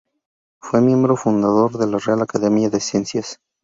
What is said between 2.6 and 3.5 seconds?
de Ciencias.